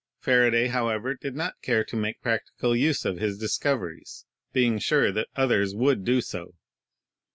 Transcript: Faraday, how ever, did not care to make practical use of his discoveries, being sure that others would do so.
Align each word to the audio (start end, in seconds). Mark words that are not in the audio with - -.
Faraday, 0.19 0.65
how 0.65 0.87
ever, 0.89 1.13
did 1.13 1.35
not 1.35 1.61
care 1.61 1.83
to 1.83 1.95
make 1.95 2.23
practical 2.23 2.75
use 2.75 3.05
of 3.05 3.17
his 3.19 3.37
discoveries, 3.37 4.25
being 4.51 4.79
sure 4.79 5.11
that 5.11 5.27
others 5.35 5.75
would 5.75 6.03
do 6.03 6.21
so. 6.21 6.55